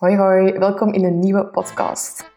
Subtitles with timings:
[0.00, 2.30] Hoi hoi, welkom in een nieuwe podcast.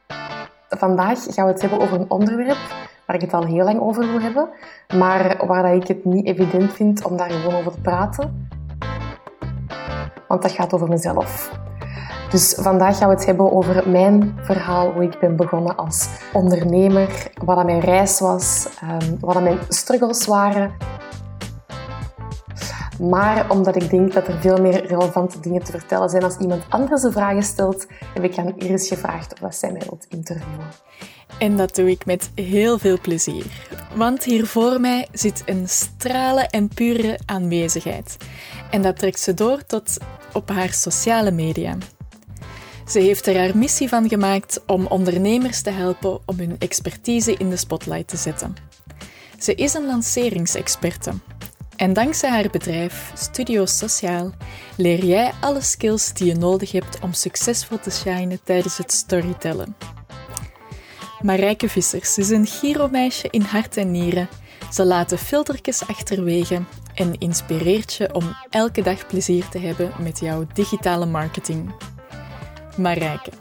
[0.69, 2.57] Vandaag gaan we het hebben over een onderwerp
[3.05, 4.49] waar ik het al heel lang over wil hebben,
[4.95, 8.49] maar waar ik het niet evident vind om daar gewoon over te praten.
[10.27, 11.51] Want dat gaat over mezelf.
[12.29, 17.31] Dus vandaag gaan we het hebben over mijn verhaal, hoe ik ben begonnen als ondernemer,
[17.43, 20.71] wat mijn reis was, ehm, wat mijn struggles waren,
[22.99, 26.63] maar omdat ik denk dat er veel meer relevante dingen te vertellen zijn als iemand
[26.69, 30.67] anders de vragen stelt, heb ik aan Iris gevraagd of zij mij wilt interviewen.
[31.39, 33.45] En dat doe ik met heel veel plezier.
[33.95, 38.17] Want hier voor mij zit een stralen en pure aanwezigheid.
[38.71, 39.97] En dat trekt ze door tot
[40.33, 41.77] op haar sociale media.
[42.87, 47.49] Ze heeft er haar missie van gemaakt om ondernemers te helpen om hun expertise in
[47.49, 48.55] de spotlight te zetten.
[49.39, 51.11] Ze is een lanceringsexperte
[51.75, 54.31] en dankzij haar bedrijf Studio Sociaal
[54.77, 59.75] leer jij alle skills die je nodig hebt om succesvol te shinen tijdens het storytellen.
[61.21, 64.29] Marijke Vissers is een Giro-meisje in hart en nieren.
[64.71, 66.61] Ze laat de filtertjes achterwege
[66.95, 71.71] en inspireert je om elke dag plezier te hebben met jouw digitale marketing.
[72.77, 73.31] Marijke,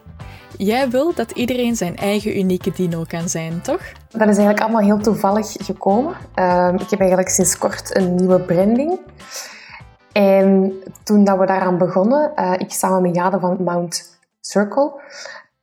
[0.59, 3.83] Jij wil dat iedereen zijn eigen unieke dino kan zijn, toch?
[4.13, 6.15] Dat is eigenlijk allemaal heel toevallig gekomen.
[6.35, 9.01] Ehm, ik heb eigenlijk sinds kort een nieuwe branding.
[10.13, 14.93] En toen dat we daaraan begonnen, uh, ik samen met Jade van Mount Circle,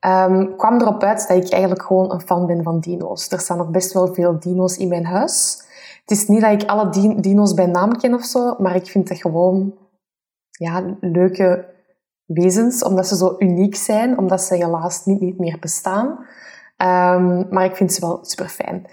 [0.06, 3.32] um, kwam erop uit dat ik eigenlijk gewoon een fan ben van dino's.
[3.32, 5.62] Er staan nog best wel veel dino's in mijn huis.
[6.02, 9.08] Het is niet dat ik alle dino's bij naam ken of zo, maar ik vind
[9.08, 9.74] dat gewoon
[10.52, 11.66] ja, leuke
[12.26, 16.26] wezens, omdat ze zo uniek zijn, omdat ze helaas niet meer bestaan.
[16.82, 18.86] Um, maar ik vind ze wel super fijn.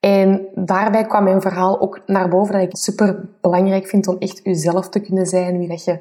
[0.00, 4.40] En daarbij kwam mijn verhaal ook naar boven dat ik super belangrijk vind om echt
[4.42, 6.00] jezelf te kunnen zijn, wie dat je,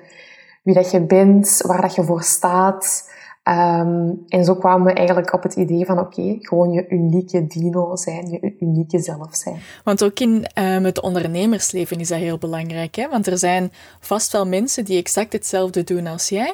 [0.64, 3.12] wie dat je bent, waar dat je voor staat.
[3.44, 7.96] Um, en zo kwamen we eigenlijk op het idee van oké, gewoon je unieke dino
[7.96, 9.58] zijn, je unieke zelf zijn.
[9.84, 13.10] Want ook in um, het ondernemersleven is dat heel belangrijk, hè?
[13.10, 16.54] Want er zijn vast wel mensen die exact hetzelfde doen als jij.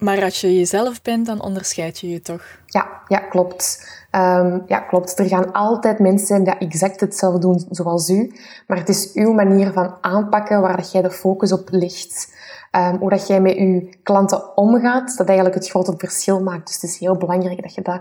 [0.00, 2.42] Maar als je jezelf bent, dan onderscheid je je toch?
[2.66, 3.88] Ja, ja klopt.
[4.12, 5.18] Um, ja, klopt.
[5.18, 8.34] Er gaan altijd mensen zijn die exact hetzelfde doen zoals u.
[8.66, 12.34] Maar het is uw manier van aanpakken waar dat jij de focus op ligt.
[12.76, 16.66] Um, hoe dat jij met je klanten omgaat, dat eigenlijk het grote verschil maakt.
[16.66, 18.00] Dus het is heel belangrijk dat je dat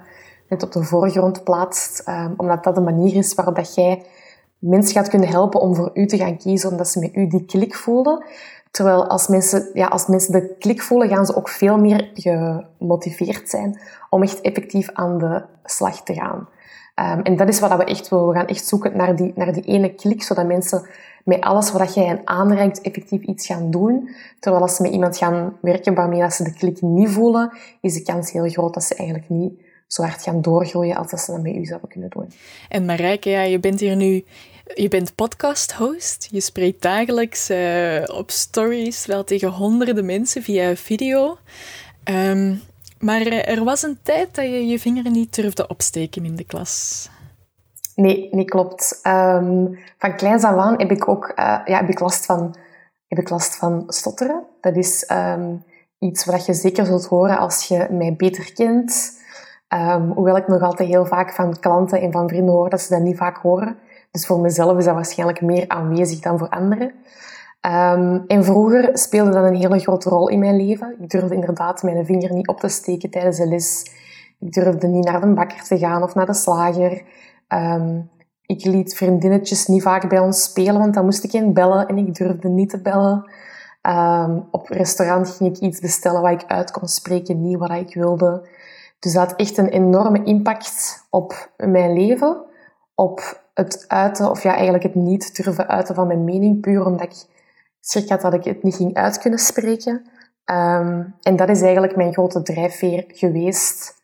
[0.49, 2.03] net op de voorgrond plaatst.
[2.07, 4.05] Um, omdat dat de manier is waarop dat jij
[4.59, 7.45] mensen gaat kunnen helpen om voor u te gaan kiezen, omdat ze met u die
[7.45, 8.23] klik voelen.
[8.71, 13.49] Terwijl als mensen, ja, als mensen de klik voelen, gaan ze ook veel meer gemotiveerd
[13.49, 16.47] zijn om echt effectief aan de slag te gaan.
[16.95, 18.27] Um, en dat is wat we echt willen.
[18.27, 20.87] We gaan echt zoeken naar die, naar die ene klik, zodat mensen
[21.23, 24.09] met alles wat jij hen aanreikt effectief iets gaan doen.
[24.39, 27.51] Terwijl als ze met iemand gaan werken waarmee ze de klik niet voelen,
[27.81, 29.53] is de kans heel groot dat ze eigenlijk niet
[29.87, 32.31] zo hard gaan doorgroeien als dat ze dat met u zouden kunnen doen.
[32.69, 34.23] En Marijke, ja, je bent hier nu
[34.75, 36.27] je bent podcast-host.
[36.31, 41.37] Je spreekt dagelijks uh, op stories wel tegen honderden mensen via video.
[42.03, 42.61] Um,
[42.99, 47.09] maar er was een tijd dat je je vinger niet durfde opsteken in de klas.
[47.95, 48.99] Nee, nee klopt.
[49.07, 52.55] Um, van kleins af aan heb ik ook uh, ja, heb ik last, van,
[53.07, 54.43] heb ik last van stotteren.
[54.61, 55.63] Dat is um,
[55.99, 59.17] iets wat je zeker zult horen als je mij beter kent.
[60.13, 63.01] Hoewel ik nog altijd heel vaak van klanten en van vrienden hoor dat ze dat
[63.01, 63.77] niet vaak horen.
[64.11, 66.93] Dus voor mezelf is dat waarschijnlijk meer aanwezig dan voor anderen.
[67.65, 70.95] Um, en vroeger speelde dat een hele grote rol in mijn leven.
[70.99, 73.91] Ik durfde inderdaad mijn vinger niet op te steken tijdens de les.
[74.39, 77.01] Ik durfde niet naar de bakker te gaan of naar de slager.
[77.47, 78.09] Um,
[78.45, 81.97] ik liet vriendinnetjes niet vaak bij ons spelen, want dan moest ik hen bellen en
[81.97, 83.31] ik durfde niet te bellen.
[83.81, 87.93] Um, op restaurant ging ik iets bestellen wat ik uit kon spreken, niet wat ik
[87.93, 88.47] wilde.
[88.99, 92.45] Dus dat had echt een enorme impact op mijn leven,
[92.95, 97.01] op het uiten, of ja, eigenlijk het niet durven uiten van mijn mening, puur omdat
[97.01, 97.25] ik
[97.79, 99.93] schrik had dat ik het niet ging uit kunnen spreken.
[100.45, 104.03] Um, en dat is eigenlijk mijn grote drijfveer geweest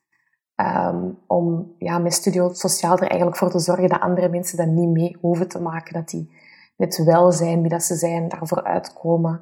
[0.56, 4.68] um, om ja, mijn studio sociaal er eigenlijk voor te zorgen dat andere mensen dat
[4.68, 6.32] niet mee hoeven te maken, dat die
[6.78, 9.42] net wel zijn wie dat ze zijn, daarvoor uitkomen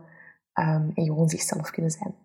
[0.59, 2.15] um, en gewoon zichzelf kunnen zijn.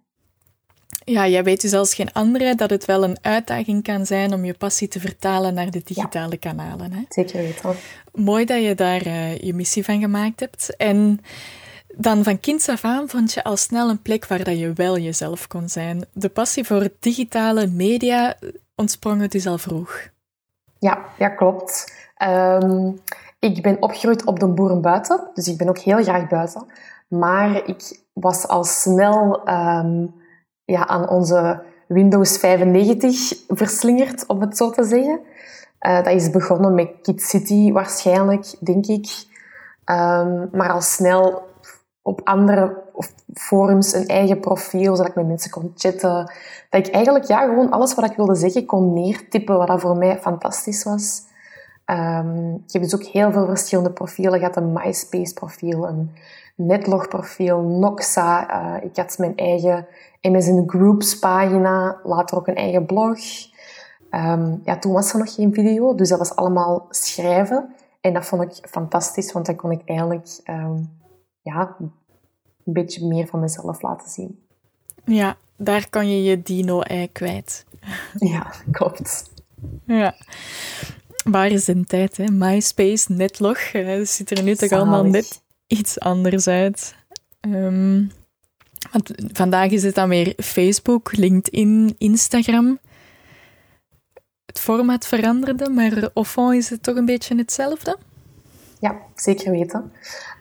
[1.08, 4.44] Ja, jij weet dus als geen andere dat het wel een uitdaging kan zijn om
[4.44, 6.92] je passie te vertalen naar de digitale kanalen.
[6.92, 7.02] Hè?
[7.08, 7.74] Zeker weten.
[8.12, 10.76] Mooi dat je daar uh, je missie van gemaakt hebt.
[10.76, 11.20] En
[11.96, 14.98] dan van kinds af aan vond je al snel een plek waar dat je wel
[14.98, 16.04] jezelf kon zijn.
[16.12, 18.36] De passie voor digitale media
[18.74, 20.08] ontsprong dus al vroeg.
[20.78, 21.92] Ja, ja klopt.
[22.22, 23.00] Um,
[23.38, 26.66] ik ben opgegroeid op de boerenbuiten, dus ik ben ook heel graag buiten.
[27.08, 30.14] Maar ik was al snel um,
[30.72, 35.20] ja, aan onze Windows 95 verslingerd, om het zo te zeggen.
[35.86, 39.06] Uh, dat is begonnen met Kid City waarschijnlijk, denk ik.
[39.84, 41.42] Um, maar al snel
[42.02, 42.82] op andere
[43.34, 46.32] forums een eigen profiel, zodat ik met mensen kon chatten.
[46.70, 50.18] Dat ik eigenlijk ja, gewoon alles wat ik wilde zeggen kon neertippen, wat voor mij
[50.18, 51.22] fantastisch was.
[51.86, 54.56] Um, ik heb dus ook heel veel verschillende profielen gehad.
[54.56, 56.10] Een MySpace-profiel, een
[56.58, 58.50] Netlog-profiel, Noxa.
[58.50, 59.86] Uh, ik had mijn eigen
[60.22, 63.18] MSN Groups-pagina, later ook een eigen blog.
[64.10, 67.74] Um, ja, toen was er nog geen video, dus dat was allemaal schrijven.
[68.00, 70.90] En dat vond ik fantastisch, want dan kon ik eigenlijk um,
[71.42, 71.92] ja, een
[72.64, 74.42] beetje meer van mezelf laten zien.
[75.04, 77.64] Ja, daar kan je je dino-ei kwijt.
[78.18, 79.30] Ja, klopt.
[79.84, 80.14] Ja.
[81.24, 82.30] Waar is de tijd, hè?
[82.30, 83.72] MySpace, Netlog.
[83.72, 86.94] Het ziet er nu toch allemaal net iets anders uit.
[87.40, 88.10] Um,
[88.92, 92.78] want vandaag is het dan weer Facebook, LinkedIn, Instagram.
[94.46, 97.98] Het format veranderde, maar fond is het toch een beetje hetzelfde?
[98.80, 99.92] Ja, zeker weten.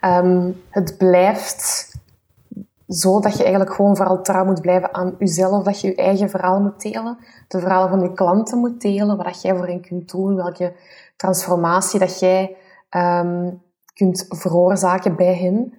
[0.01, 1.91] Um, het blijft
[2.87, 6.29] zo dat je eigenlijk gewoon vooral trouw moet blijven aan jezelf, dat je je eigen
[6.29, 10.11] verhaal moet delen, de verhalen van je klanten moet delen, wat jij voor hen kunt
[10.11, 10.75] doen, welke
[11.15, 12.55] transformatie dat jij
[12.89, 13.61] um,
[13.97, 15.73] kunt veroorzaken bij hen.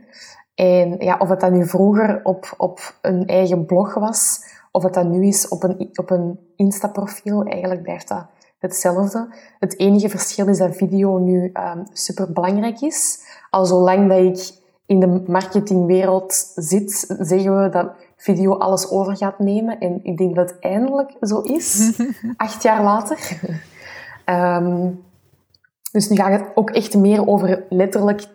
[0.54, 4.94] En ja, of het dan nu vroeger op, op een eigen blog was, of het
[4.94, 8.26] dan nu is op een, op een Insta-profiel, eigenlijk blijft dat
[8.58, 9.34] hetzelfde.
[9.58, 13.18] Het enige verschil is dat video nu um, ehm, super belangrijk is.
[13.50, 14.56] Al zolang dat ik
[14.86, 19.78] in de marketingwereld zit, zeggen we dat video alles over gaat nemen.
[19.78, 21.98] En ik denk dat het eindelijk zo is,
[22.36, 23.40] acht jaar later.
[24.26, 25.06] um,
[25.92, 28.26] dus nu gaat het ook echt meer over letterlijk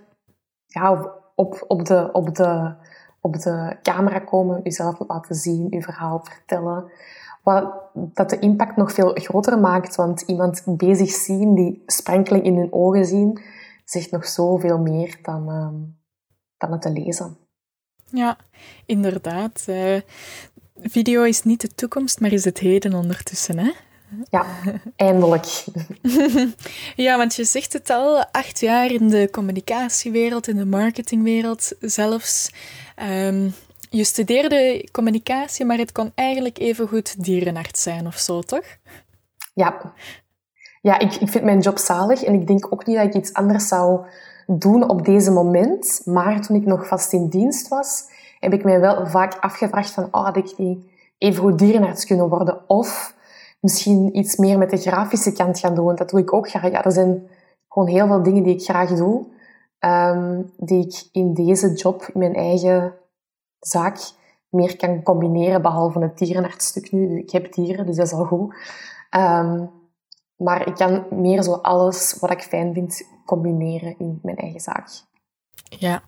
[0.65, 2.75] ja, op, op, de, op, de,
[3.21, 6.91] op de camera komen, jezelf laten zien, je verhaal vertellen.
[7.43, 12.57] Wat dat de impact nog veel groter maakt, want iemand bezig zien, die sprankeling in
[12.57, 13.41] hun ogen zien,
[13.85, 15.67] zegt nog zoveel meer dan, uh,
[16.57, 17.37] dan het te lezen.
[18.09, 18.37] Ja,
[18.85, 19.65] inderdaad.
[19.69, 20.01] Uh,
[20.75, 23.71] video is niet de toekomst, maar is het heden ondertussen, hè?
[24.29, 24.45] Ja,
[24.95, 25.63] eindelijk.
[27.05, 32.51] ja, want je zegt het al, acht jaar in de communicatiewereld, in de marketingwereld zelfs.
[33.01, 33.53] Um,
[33.89, 38.65] je studeerde communicatie, maar het kon eigenlijk even goed dierenarts zijn of zo, toch?
[39.53, 39.93] Ja.
[40.81, 43.33] Ja, ik, ik vind mijn job zalig en ik denk ook niet dat ik iets
[43.33, 44.05] anders zou
[44.47, 46.01] doen op deze moment.
[46.05, 48.03] Maar toen ik nog vast in dienst was,
[48.39, 50.85] heb ik mij wel vaak afgevraagd van, oh, had ik niet
[51.17, 52.69] even goed dierenarts kunnen worden?
[52.69, 53.15] Of
[53.63, 55.95] misschien iets meer met de grafische kant gaan doen.
[55.95, 56.71] Dat doe ik ook graag.
[56.71, 57.27] Ja, er zijn
[57.69, 59.25] gewoon heel veel dingen die ik graag doe,
[59.79, 62.93] um, die ik in deze job, in mijn eigen
[63.59, 63.99] zaak,
[64.49, 67.19] meer kan combineren, behalve het dierenartsstuk nu.
[67.19, 68.55] Ik heb dieren, dus dat is al goed.
[69.17, 69.69] Um,
[70.35, 74.89] maar ik kan meer zo alles wat ik fijn vind combineren in mijn eigen zaak.
[75.69, 76.03] Ja.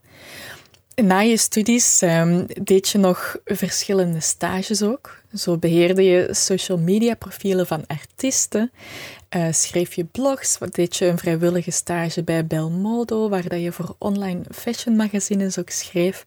[0.96, 5.24] Na je studies um, deed je nog verschillende stages ook.
[5.36, 8.72] Zo beheerde je social media profielen van artiesten,
[9.36, 13.96] uh, schreef je blogs, deed je een vrijwillige stage bij Belmodo, waar dat je voor
[13.98, 16.26] online fashion magazines ook schreef.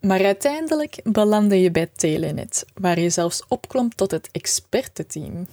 [0.00, 5.46] Maar uiteindelijk belandde je bij Telenet, waar je zelfs opklom tot het expertenteam.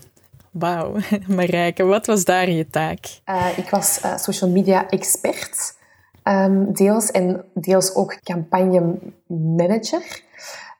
[0.52, 0.96] Wauw,
[1.28, 3.00] Marijke, wat was daar je taak?
[3.26, 5.78] Uh, ik was uh, social media expert.
[6.24, 10.22] Um, deels en deels ook campagne manager.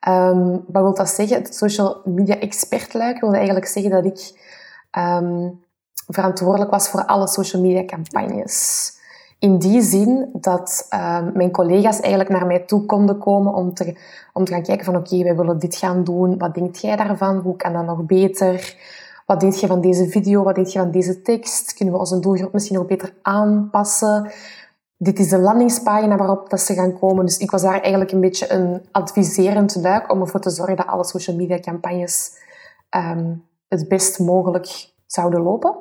[0.08, 1.38] Um, wat wil dat zeggen?
[1.38, 4.40] Het social media expertluik wilde eigenlijk zeggen dat ik
[4.98, 5.64] um,
[6.08, 8.92] verantwoordelijk was voor alle social media campagnes.
[9.40, 10.88] In die zin dat
[11.34, 13.98] mijn collega's eigenlijk naar mij toe konden komen om te,
[14.34, 16.38] om te gaan kijken van oké, wij willen dit gaan doen.
[16.38, 17.38] Wat denkt jij daarvan?
[17.38, 18.76] Hoe kan dat nog beter?
[19.26, 20.44] Wat denk je van deze video?
[20.44, 21.74] Wat denk je van deze tekst?
[21.74, 24.32] Kunnen we onze doelgroep misschien nog beter aanpassen?
[25.02, 27.26] Dit is de landingspagina waarop dat ze gaan komen.
[27.26, 30.88] Dus ik was daar eigenlijk een beetje een adviserend luik om ervoor te zorgen dat
[30.88, 32.32] alle social media campagnes
[32.90, 35.76] um, het best mogelijk zouden lopen.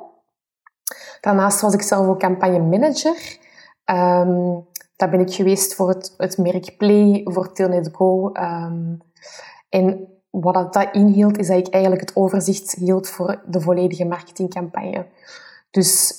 [1.21, 3.37] Daarnaast was ik zelf ook campagne manager.
[3.85, 8.31] Um, daar ben ik geweest voor het, het merk Play, voor Telnet Go.
[8.33, 8.97] Um,
[9.69, 14.05] en wat dat, dat inhield, is dat ik eigenlijk het overzicht hield voor de volledige
[14.05, 15.05] marketingcampagne.
[15.71, 16.13] Dus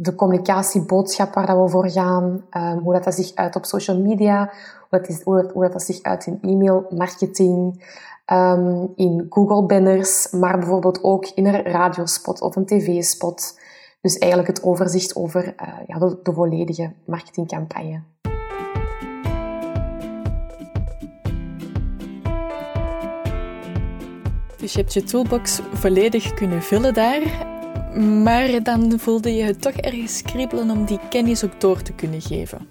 [0.00, 4.00] de communicatieboodschap waar dat we voor gaan, um, hoe dat, dat zich uit op social
[4.00, 4.50] media,
[4.88, 7.84] hoe dat, is, hoe dat, hoe dat, dat zich uit in e-mail marketing,
[8.32, 13.60] um, in Google banners, maar bijvoorbeeld ook in een radiospot of een tv-spot.
[14.00, 18.02] Dus eigenlijk het overzicht over uh, ja, de, de volledige marketingcampagne.
[24.56, 27.56] Dus je hebt je toolbox volledig kunnen vullen daar.
[27.96, 32.20] Maar dan voelde je het toch ergens kriebelen om die kennis ook door te kunnen
[32.20, 32.68] geven.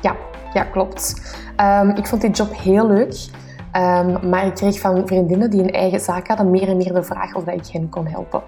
[0.00, 0.16] Ja,
[0.54, 1.34] ja klopt.
[1.56, 3.28] Ehm, ik vond die job heel leuk.
[3.72, 7.02] Ehm, maar ik kreeg van vriendinnen die een eigen zaak hadden meer en meer de
[7.02, 8.42] vraag of ik hen kon helpen.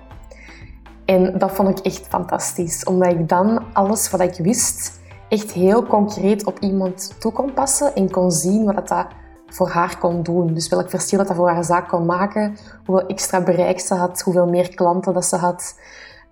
[1.04, 5.86] En dat vond ik echt fantastisch, omdat ik dan alles wat ik wist echt heel
[5.86, 9.06] concreet op iemand toe kon passen en kon zien wat dat
[9.54, 10.54] voor haar kon doen.
[10.54, 14.20] Dus welk verschil dat, dat voor haar zaak kon maken, hoeveel extra bereik ze had,
[14.20, 15.78] hoeveel meer klanten dat ze had.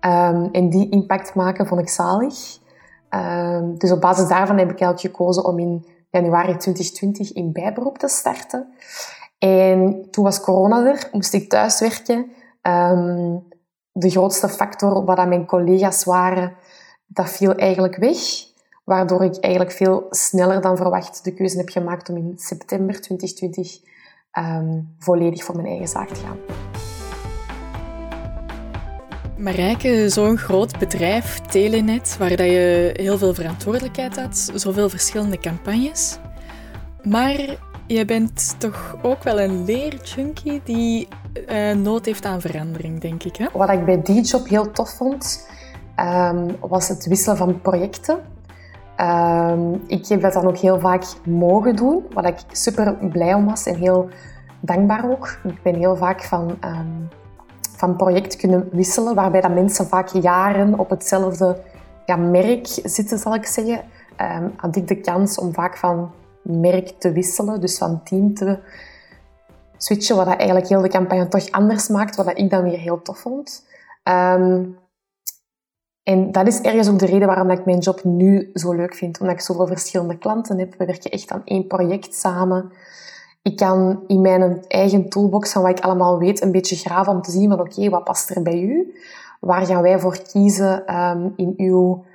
[0.01, 2.57] Um, en die impact maken vond ik zalig.
[3.09, 7.97] Um, dus op basis daarvan heb ik eigenlijk gekozen om in januari 2020 in bijberoep
[7.97, 8.73] te starten.
[9.37, 12.31] En toen was corona er, moest ik thuiswerken.
[12.61, 13.47] Um,
[13.91, 16.53] de grootste factor wat mijn collega's waren,
[17.05, 18.17] dat viel eigenlijk weg.
[18.83, 23.79] Waardoor ik eigenlijk veel sneller dan verwacht de keuze heb gemaakt om in september 2020
[24.37, 26.37] um, volledig voor mijn eigen zaak te gaan.
[29.37, 36.17] Marijke, zo'n groot bedrijf, Telenet, waar dat je heel veel verantwoordelijkheid had, zoveel verschillende campagnes.
[37.01, 41.07] Maar je bent toch ook wel een leerjunkie die
[41.49, 43.35] uh, nood heeft aan verandering, denk ik.
[43.35, 43.47] Hè?
[43.53, 45.47] Wat ik bij die job heel tof vond,
[45.99, 48.32] um, was het wisselen van projecten.
[49.03, 53.45] Um, ik heb dat dan ook heel vaak mogen doen, wat ik super blij om
[53.45, 54.09] was en heel
[54.59, 55.37] dankbaar ook.
[55.43, 57.09] Ik ben heel vaak van, um,
[57.75, 61.61] van project kunnen wisselen, waarbij dat mensen vaak jaren op hetzelfde
[62.05, 63.79] ja, merk zitten, zal ik zeggen.
[64.21, 68.59] Um, had ik de kans om vaak van merk te wisselen, dus van team te
[69.77, 72.79] switchen, wat dat eigenlijk heel de campagne toch anders maakt, wat dat ik dan weer
[72.79, 73.65] heel tof vond.
[76.03, 79.19] En dat is ergens ook de reden waarom ik mijn job nu zo leuk vind.
[79.19, 80.75] Omdat ik zoveel verschillende klanten heb.
[80.77, 82.71] We werken echt aan één project samen.
[83.41, 87.21] Ik kan in mijn eigen toolbox van wat ik allemaal weet een beetje graven om
[87.21, 88.95] te zien van oké, wat past er bij u?
[89.39, 92.05] Waar gaan wij voor kiezen um, in uw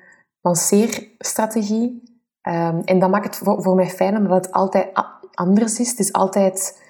[0.41, 2.03] lanceerstrategie?
[2.43, 4.89] Um, en dat maakt het voor, voor mij fijn omdat het altijd
[5.35, 5.91] anders is.
[5.91, 6.83] Het is altijd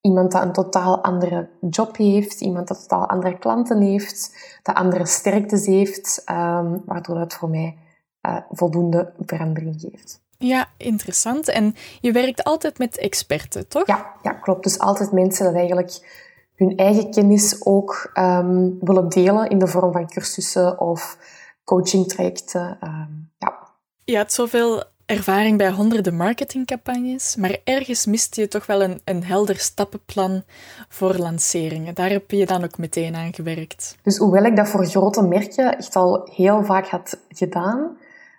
[0.00, 5.06] iemand dat een totaal andere job heeft, iemand dat totaal andere klanten heeft, dat andere
[5.06, 7.78] sterktes heeft, um, waardoor het voor mij
[8.26, 10.24] uh, voldoende verandering geeft.
[10.38, 11.48] Ja, interessant.
[11.48, 13.86] En je werkt altijd met experten, toch?
[13.86, 14.62] Ja, ja klopt.
[14.62, 16.24] Dus altijd mensen dat eigenlijk
[16.54, 21.18] hun eigen kennis ook um, willen delen in de vorm van cursussen of
[21.64, 22.78] coachingtrajecten.
[22.82, 23.68] Um, ja.
[24.04, 29.24] Je had zoveel ervaring bij honderden marketingcampagnes, maar ergens miste je toch wel een, een
[29.24, 30.42] helder stappenplan
[30.88, 31.94] voor lanceringen.
[31.94, 33.96] Daar heb je dan ook meteen aan gewerkt.
[34.02, 37.96] Dus hoewel ik dat voor grote merken echt al heel vaak had gedaan,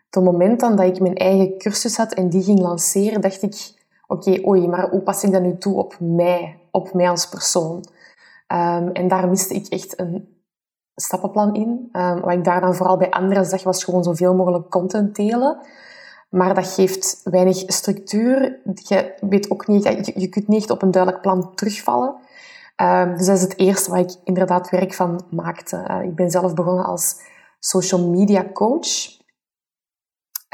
[0.10, 3.56] het moment dan dat ik mijn eigen cursus had en die ging lanceren, dacht ik,
[4.08, 7.86] oké, oei, maar hoe pas ik dat nu toe op mij, op mij als persoon?
[8.54, 10.28] Um, en daar miste ik echt een
[10.96, 11.90] stappenplan in.
[11.92, 15.58] Um, wat ik daar dan vooral bij anderen zag, was gewoon zoveel mogelijk content delen.
[16.30, 18.60] Maar dat geeft weinig structuur.
[18.74, 22.16] Je weet ook niet, je, je kunt niet op een duidelijk plan terugvallen.
[22.82, 25.86] Um, dus dat is het eerste waar ik inderdaad werk van maakte.
[25.90, 27.16] Uh, ik ben zelf begonnen als
[27.60, 28.88] social media coach.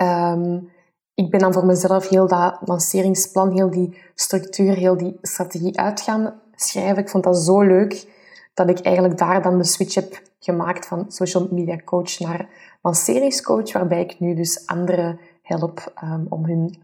[0.01, 0.71] Um,
[1.13, 6.01] ik ben dan voor mezelf heel dat lanceringsplan, heel die structuur, heel die strategie uit
[6.01, 6.97] gaan schrijven.
[6.97, 8.07] Ik vond dat zo leuk
[8.53, 12.49] dat ik eigenlijk daar dan de switch heb gemaakt van social media coach naar
[12.81, 16.81] lanceringscoach, waarbij ik nu dus andere help um, om hun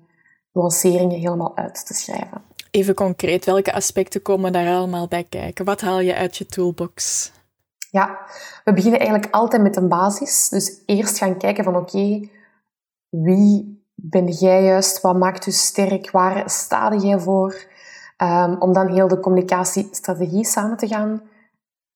[0.52, 2.42] lanceringen helemaal uit te schrijven.
[2.72, 5.66] Even concreet, welke aspecten komen daar allemaal bij kijken?
[5.66, 7.32] Wat haal je uit je toolbox?
[7.92, 8.20] Ja,
[8.64, 10.50] we beginnen eigenlijk altijd met een basis.
[10.50, 12.32] Dus eerst gaan kijken van oké, okay,
[13.10, 15.02] wie ben jij juist?
[15.02, 16.12] Wat maakt u sterk?
[16.12, 17.68] Waar sta jij voor?
[18.18, 21.22] Um, om dan heel de communicatiestrategie samen te gaan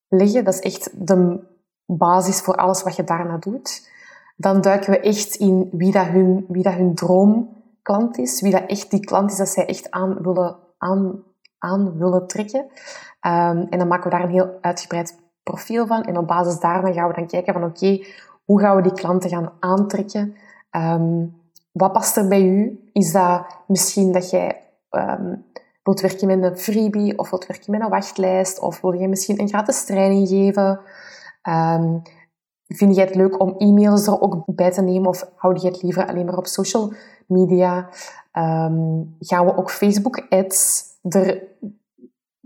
[0.08, 0.44] leggen.
[0.44, 1.40] Dat is echt de
[1.86, 3.92] basis voor alles wat je daarna doet
[4.36, 8.66] dan duiken we echt in wie dat hun, wie dat hun droomklant is, wie dat
[8.68, 11.24] echt die klant is dat zij echt aan willen, aan,
[11.58, 12.60] aan willen trekken.
[12.60, 16.04] Um, en dan maken we daar een heel uitgebreid profiel van.
[16.04, 18.06] En op basis daarvan gaan we dan kijken van oké,
[18.46, 20.36] hoe gaan we die klanten gaan aantrekken?
[20.72, 22.90] Um, wat past er bij u?
[22.92, 25.46] Is dat misschien dat jij um,
[25.84, 29.40] wilt werken met een freebie of wilt werken met een wachtlijst of wil je misschien
[29.40, 30.80] een gratis training geven?
[32.76, 35.82] Vind je het leuk om e-mails er ook bij te nemen of houd je het
[35.82, 36.94] liever alleen maar op social
[37.28, 37.90] media?
[38.34, 41.44] Um, gaan we ook Facebook-ads er,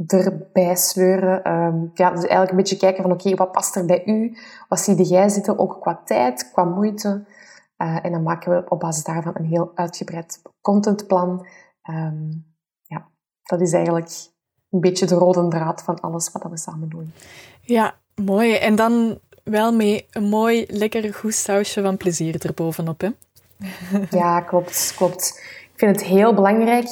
[0.07, 1.51] erbij sleuren?
[1.51, 4.37] Um, ja, dus eigenlijk een beetje kijken van oké, wat past er bij u?
[4.69, 7.25] Wat zie jij zitten, ook qua tijd, qua moeite?
[7.77, 11.47] Uh, en dan maken we op basis daarvan een heel uitgebreid contentplan.
[11.89, 12.45] Um,
[12.81, 13.07] ja,
[13.43, 14.11] dat is eigenlijk
[14.69, 17.13] een beetje de rode draad van alles wat we samen doen.
[17.61, 18.55] Ja, mooi.
[18.55, 23.09] En dan wel mee een mooi, lekker goed sausje van plezier erbovenop, hè?
[24.19, 25.41] Ja, klopt, klopt.
[25.73, 26.87] Ik vind het heel belangrijk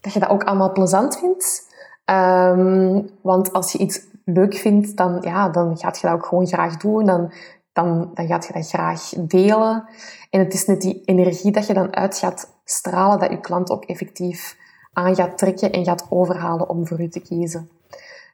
[0.00, 1.70] dat je dat ook allemaal plezant vindt.
[2.04, 6.46] Um, want als je iets leuk vindt, dan, ja, dan gaat je dat ook gewoon
[6.46, 7.06] graag doen.
[7.06, 7.32] Dan,
[7.72, 9.84] dan, dan gaat je dat graag delen.
[10.30, 13.70] En het is net die energie dat je dan uit gaat stralen, dat je klant
[13.70, 14.56] ook effectief
[14.92, 17.70] aan gaat trekken en gaat overhalen om voor u te kiezen.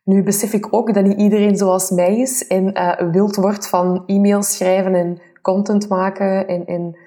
[0.09, 4.03] Nu besef ik ook dat niet iedereen zoals mij is en uh, wild wordt van
[4.07, 6.99] e-mails schrijven en content maken en, en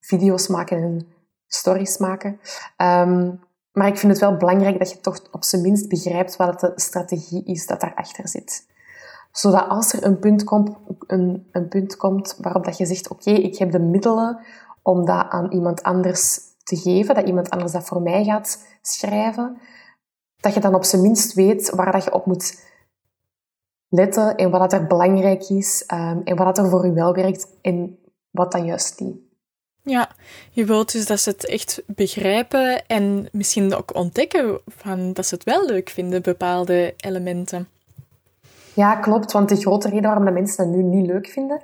[0.00, 1.06] video's maken en
[1.46, 2.40] stories maken.
[2.76, 3.40] Um,
[3.72, 6.72] maar ik vind het wel belangrijk dat je toch op zijn minst begrijpt wat de
[6.74, 8.66] strategie is dat daarachter zit.
[9.32, 13.30] Zodat als er een punt komt, een, een punt komt waarop dat je zegt, oké,
[13.30, 14.40] ik heb de middelen
[14.82, 19.58] om dat aan iemand anders te geven, dat iemand anders dat voor mij gaat schrijven,
[20.40, 22.66] dat je dan op zijn minst weet waar dat je op moet
[23.88, 27.98] letten en wat er belangrijk is um, en wat er voor je wel werkt en
[28.30, 29.16] wat dan juist niet.
[29.82, 30.10] Ja,
[30.50, 35.34] je wilt dus dat ze het echt begrijpen en misschien ook ontdekken van dat ze
[35.34, 37.68] het wel leuk vinden, bepaalde elementen.
[38.74, 39.32] Ja, klopt.
[39.32, 41.60] Want de grote reden waarom de mensen het nu niet leuk vinden,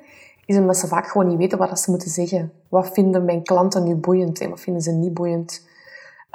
[0.46, 2.52] is omdat ze vaak gewoon niet weten wat ze moeten zeggen.
[2.68, 5.66] Wat vinden mijn klanten nu boeiend en wat vinden ze niet boeiend?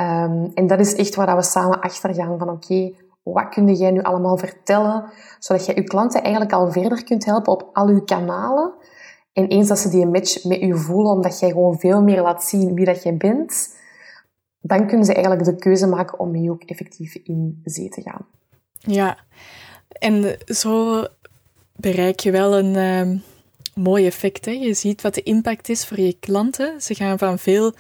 [0.02, 3.92] Um, en dat is echt waar we samen achter gaan van oké, wat kun jij
[3.92, 8.02] nu allemaal vertellen, zodat je je klanten eigenlijk al verder kunt helpen op al uw
[8.02, 8.74] kanalen,
[9.34, 12.44] en eens dat ze die match met je voelen, omdat jij gewoon veel meer laat
[12.44, 13.78] zien wie dat jij bent,
[14.62, 18.26] dan kunnen ze eigenlijk de keuze maken om je ook effectief in zee te gaan.
[18.80, 19.18] Ja,
[19.90, 21.04] en zo
[21.76, 22.76] bereik je wel een
[23.10, 23.20] uh,
[23.76, 24.46] mooi effect.
[24.46, 24.52] Hè?
[24.52, 26.82] Je ziet wat de impact is voor je klanten.
[26.82, 27.74] Ze gaan van veel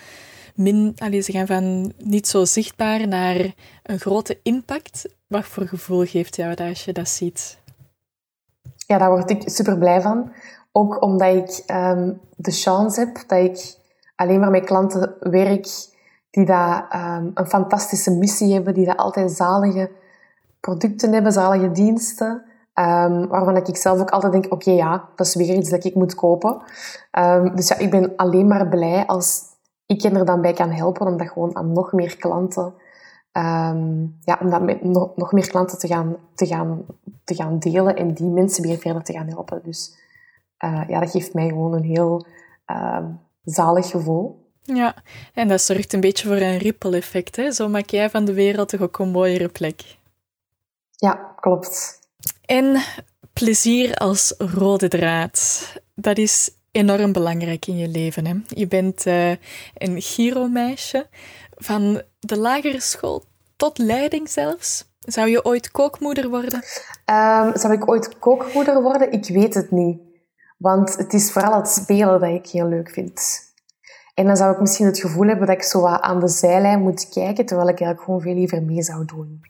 [0.59, 5.15] min, allez, ze gaan van niet zo zichtbaar naar een grote impact.
[5.27, 7.57] Wat voor gevoel geeft jou dat als je dat ziet?
[8.85, 10.31] Ja, daar word ik super blij van.
[10.71, 13.77] Ook omdat ik um, de chance heb dat ik
[14.15, 15.67] alleen maar met klanten werk
[16.29, 19.91] die dat, um, een fantastische missie hebben, die dat altijd zalige
[20.59, 22.43] producten hebben, zalige diensten.
[22.73, 25.95] Um, waarvan ik zelf ook altijd denk, oké ja, dat is weer iets dat ik
[25.95, 26.61] moet kopen.
[27.55, 29.48] dus ja, ik ben alleen maar blij als
[29.89, 32.73] ik er dan bij kan helpen, om dat gewoon aan nog meer klanten,
[34.21, 36.85] ja, om dat met nog, nog meer klanten te gaan, te, gaan,
[37.23, 39.61] te gaan delen en die mensen weer verder te gaan helpen.
[39.63, 39.97] Dus
[40.65, 42.25] uh, ja, dat geeft mij gewoon een heel
[42.71, 43.05] uh,
[43.43, 44.47] zalig gevoel.
[44.61, 44.95] Ja,
[45.33, 47.35] en dat zorgt een beetje voor een ripple-effect.
[47.35, 47.51] Hè?
[47.51, 49.97] Zo maak jij van de wereld toch ook een mooiere plek.
[50.91, 51.99] Ja, klopt.
[52.45, 52.81] En
[53.33, 55.63] plezier als rode draad.
[55.95, 58.25] Dat is enorm belangrijk in je leven.
[58.25, 58.35] Hè?
[58.47, 59.29] Je bent uh,
[59.73, 61.07] een Giro-meisje
[61.55, 63.23] van de lagere school
[63.55, 64.87] tot leiding zelfs.
[64.99, 66.63] Zou je ooit kookmoeder worden?
[67.05, 69.11] Um, zou ik ooit kookmoeder worden?
[69.11, 69.99] Ik weet het niet.
[70.57, 73.47] Want het is vooral het spelen dat ik heel leuk vind.
[74.13, 76.81] En dan zou ik misschien het gevoel hebben dat ik zo wat aan de zijlijn
[76.81, 79.41] moet kijken, terwijl ik eigenlijk gewoon veel liever mee zou doen.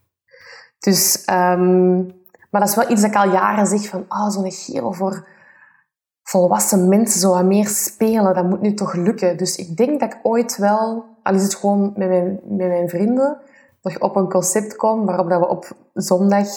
[0.80, 2.06] Dus, um,
[2.50, 5.28] maar dat is wel iets dat ik al jaren zeg van, oh, zo'n Giro voor
[6.30, 9.38] volwassen mensen, zo wat meer spelen, dat moet nu toch lukken.
[9.38, 12.90] Dus ik denk dat ik ooit wel, al is het gewoon met mijn, met mijn
[12.90, 13.38] vrienden,
[13.82, 16.48] nog op een concept kom waarop dat we op zondag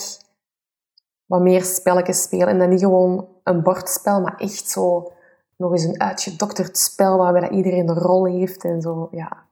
[1.26, 2.48] wat meer spelletjes spelen.
[2.48, 5.12] En dan niet gewoon een bordspel, maar echt zo
[5.56, 9.08] nog eens een uitgedokterd spel waarbij iedereen een rol heeft en zo.
[9.10, 9.46] Ja,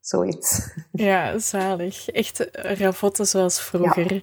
[0.00, 0.68] zoiets.
[0.92, 2.10] Ja, zalig.
[2.10, 4.22] Echt ravotten zoals vroeger.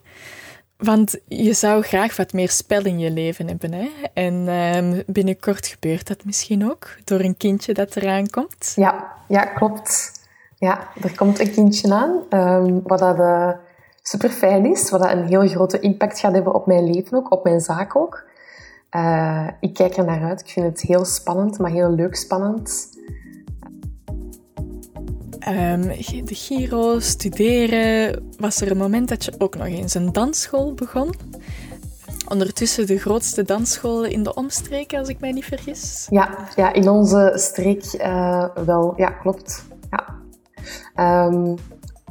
[0.78, 3.74] Want je zou graag wat meer spel in je leven hebben.
[3.74, 3.90] Hè?
[4.14, 8.74] En um, binnenkort gebeurt dat misschien ook, door een kindje dat eraan komt.
[8.76, 10.12] Ja, ja klopt.
[10.58, 13.18] Ja, er komt een kindje aan, um, wat dat...
[13.18, 13.50] Uh,
[14.06, 17.44] super fijn is, wat een heel grote impact gaat hebben op mijn leven ook, op
[17.44, 18.24] mijn zaak ook.
[18.92, 20.42] Uh, ik kijk er naar uit.
[20.42, 22.88] Ik vind het heel spannend, maar heel leuk spannend.
[25.48, 25.82] Um,
[26.26, 28.24] de Giro, studeren.
[28.38, 31.14] Was er een moment dat je ook nog eens een dansschool begon?
[32.28, 36.08] Ondertussen de grootste dansschool in de omstreken, als ik mij niet vergis.
[36.10, 38.94] Ja, ja in onze streek uh, wel.
[38.98, 39.66] Ja, klopt.
[39.90, 41.26] Ja.
[41.26, 41.56] Um,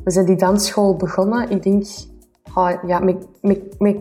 [0.05, 1.51] we zijn die dansschool begonnen.
[1.51, 1.87] Ik denk,
[2.55, 3.97] oh, ja, met, met, met,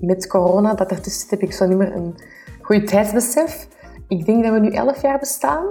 [0.00, 2.14] met, corona dat ertussen heb ik zo niet meer een
[2.60, 3.68] goede tijdsbesef.
[4.08, 5.64] Ik denk dat we nu elf jaar bestaan.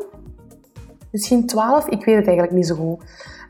[1.11, 3.03] Misschien twaalf, ik weet het eigenlijk niet zo goed.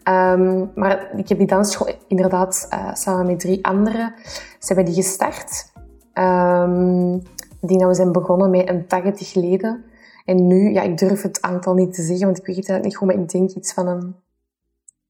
[0.10, 4.14] Um, maar ik heb die dansschool inderdaad uh, samen met drie anderen
[4.60, 5.72] zijn we die gestart.
[6.14, 7.16] Um,
[7.62, 9.84] ik denk dat we zijn begonnen met een 80 leden.
[10.26, 12.84] En nu, ja, ik durf het aantal niet te zeggen, want ik weet het eigenlijk
[12.84, 14.16] niet goed, maar ik denk iets van een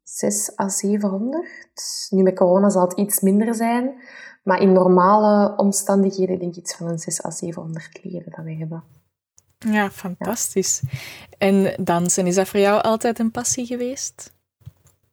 [0.03, 1.47] 6 à 700.
[2.09, 3.93] Nu met corona zal het iets minder zijn.
[4.43, 8.53] Maar in normale omstandigheden denk ik iets van een 6 à 700 leden dat we
[8.53, 8.83] hebben.
[9.69, 10.81] Ja, fantastisch.
[11.37, 14.33] En dansen, is dat voor jou altijd een passie geweest?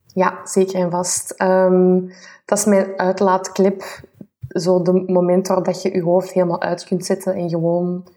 [0.07, 1.35] Ja, zeker en vast.
[1.43, 2.13] Um,
[2.45, 4.01] dat is mijn uitlaatclip.
[4.49, 8.09] Zo de moment waarop dat je je hoofd helemaal uit kunt zetten en gewoon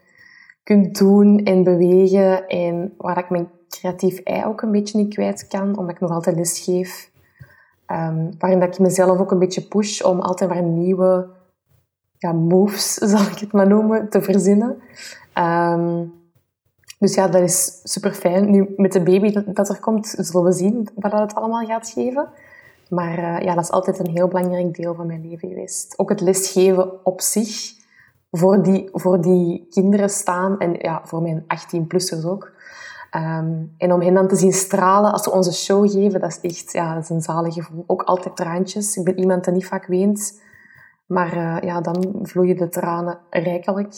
[0.62, 2.46] kunt doen en bewegen.
[2.46, 6.10] En waar ik mijn creatief ei ook een beetje niet kwijt kan, omdat ik nog
[6.10, 7.10] altijd les geef.
[7.86, 11.28] Um, waarin dat ik mezelf ook een beetje push om altijd maar nieuwe
[12.18, 14.82] ja, moves, zal ik het maar noemen, te verzinnen.
[15.38, 16.12] Um,
[17.02, 18.50] dus ja, dat is super fijn.
[18.50, 21.88] Nu, met de baby dat, er komt, zullen we zien wat dat het allemaal gaat
[21.88, 22.28] geven.
[22.88, 25.98] Maar uh, ja, dat is altijd een heel belangrijk deel van mijn leven geweest.
[25.98, 27.74] Ook het lesgeven op zich,
[28.30, 32.52] voor die, voor die kinderen staan en ja, voor mijn 18-plussers ook.
[33.16, 36.50] Um, en om hen dan te zien stralen als ze onze show geven, dat is
[36.50, 37.84] echt ja, dat is een zalig gevoel.
[37.86, 38.96] Ook altijd traantjes.
[38.96, 40.40] Ik ben iemand die niet vaak weent.
[41.06, 43.94] Maar uh, ja, dan vloeien de tranen rijkelijk.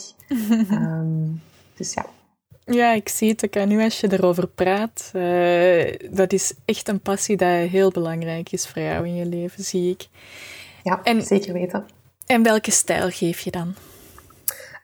[0.71, 1.41] um,
[1.77, 2.05] dus ja.
[2.65, 5.11] Ja, ik zie het ook nu als je erover praat.
[5.13, 9.63] Uh, dat is echt een passie die heel belangrijk is voor jou in je leven,
[9.63, 10.07] zie ik.
[10.83, 11.85] Ja, en, zeker weten.
[12.25, 13.73] En welke stijl geef je dan?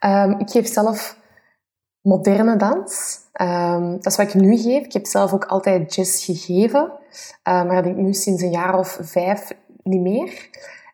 [0.00, 1.16] Um, ik geef zelf
[2.00, 3.18] moderne dans.
[3.40, 4.84] Um, dat is wat ik nu geef.
[4.84, 8.50] Ik heb zelf ook altijd jazz gegeven, uh, maar dat denk ik nu sinds een
[8.50, 10.48] jaar of vijf niet meer.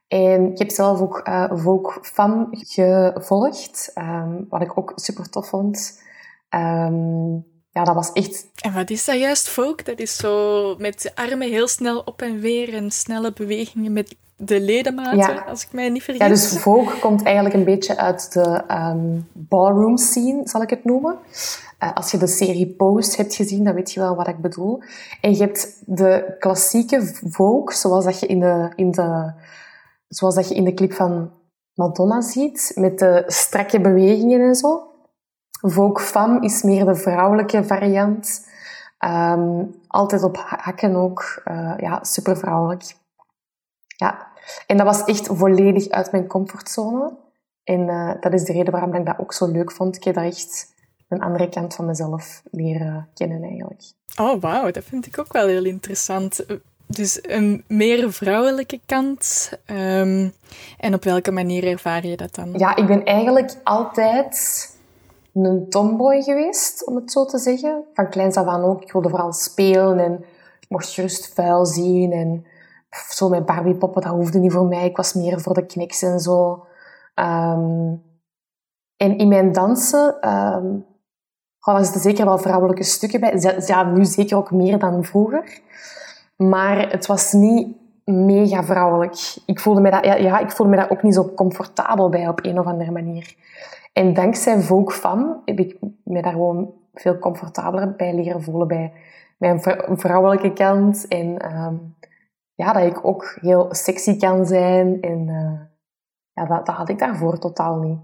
[0.08, 5.48] En ik heb zelf ook uh, Vogue Femme gevolgd, um, wat ik ook super tof
[5.48, 6.06] vond.
[6.54, 8.46] Um, ja, dat was echt...
[8.54, 9.84] En wat is dat juist, folk?
[9.84, 14.16] Dat is zo met de armen heel snel op en weer en snelle bewegingen met
[14.36, 16.22] de ledematen, als ik mij niet vergis.
[16.22, 20.84] Ja, dus folk komt eigenlijk een beetje uit de um, ballroom scene, zal ik het
[20.84, 21.18] noemen.
[21.82, 24.82] Uh, als je de serie Pose hebt gezien, dan weet je wel wat ik bedoel.
[25.20, 29.32] En je hebt de klassieke folk, zoals dat je in de, in de,
[30.08, 31.32] zoals dat je in de clip van
[31.74, 34.82] Madonna ziet, met de strakke bewegingen en zo.
[35.60, 38.46] Vogue femme is meer de vrouwelijke variant.
[39.04, 41.42] Um, altijd op hakken ook.
[41.44, 42.96] Uh, ja, super vrouwelijk.
[43.96, 44.26] Ja.
[44.66, 47.16] En dat was echt volledig uit mijn comfortzone.
[47.64, 49.96] En uh, dat is de reden waarom ik dat ook zo leuk vond.
[49.96, 50.74] Ik heb daar echt
[51.08, 53.82] een andere kant van mezelf leren kennen eigenlijk.
[54.20, 54.70] Oh, wauw.
[54.70, 56.44] Dat vind ik ook wel heel interessant.
[56.86, 59.52] Dus een meer vrouwelijke kant.
[59.66, 60.32] Um,
[60.78, 62.52] en op welke manier ervaar je dat dan?
[62.52, 64.76] Ja, ik ben eigenlijk altijd
[65.44, 67.84] een tomboy geweest, om het zo te zeggen.
[67.94, 68.82] Van kleins af aan ook.
[68.82, 70.24] Ik wilde vooral spelen en
[70.68, 72.12] mocht gerust vuil zien.
[72.12, 72.46] En
[73.10, 74.84] zo met Barbiepoppen, dat hoefde niet voor mij.
[74.84, 76.66] Ik was meer voor de kniks en zo.
[77.14, 78.02] Um,
[78.96, 80.86] en in mijn dansen um,
[81.60, 83.60] oh, er zeker wel vrouwelijke stukken bij.
[83.66, 85.60] Ja, nu zeker ook meer dan vroeger.
[86.36, 89.36] Maar het was niet mega vrouwelijk.
[89.46, 92.28] Ik voelde me dat, ja, ja, ik voelde me daar ook niet zo comfortabel bij
[92.28, 93.34] op een of andere manier.
[93.92, 98.92] En dankzij Vogue Femme heb ik me daar gewoon veel comfortabeler bij leren voelen bij
[99.38, 99.60] mijn
[99.98, 101.08] vrouwelijke kant.
[101.08, 101.96] En um,
[102.54, 105.00] ja, dat ik ook heel sexy kan zijn.
[105.00, 105.60] En uh,
[106.32, 107.98] ja, dat, dat, had ik daarvoor totaal niet.